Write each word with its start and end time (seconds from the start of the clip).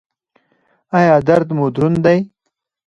ایا 0.97 1.15
درد 1.27 1.47
مو 1.57 1.65
دروند 1.75 1.97
دی؟ 2.05 2.19